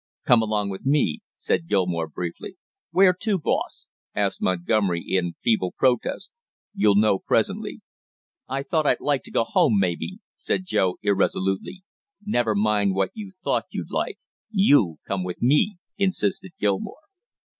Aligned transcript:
"Come 0.25 0.41
along 0.41 0.71
with 0.71 0.83
me!" 0.83 1.19
said 1.35 1.67
Gilmore 1.67 2.07
briefly. 2.07 2.55
"Where 2.89 3.13
to, 3.21 3.37
boss?" 3.37 3.85
asked 4.15 4.41
Montgomery, 4.41 5.05
in 5.07 5.35
feeble 5.43 5.75
protest. 5.77 6.31
"You'll 6.73 6.95
know 6.95 7.19
presently." 7.19 7.81
"I 8.49 8.63
thought 8.63 8.87
I'd 8.87 8.99
like 8.99 9.21
to 9.25 9.31
go 9.31 9.43
home, 9.43 9.77
maybe" 9.77 10.17
said 10.39 10.65
Joe 10.65 10.97
irresolutely. 11.03 11.83
"Never 12.25 12.55
mind 12.55 12.95
what 12.95 13.11
you 13.13 13.33
thought 13.43 13.65
you'd 13.69 13.91
like, 13.91 14.17
you 14.49 14.97
come 15.07 15.23
with 15.23 15.39
me!" 15.39 15.77
insisted 15.99 16.53
Gilmore. 16.59 17.01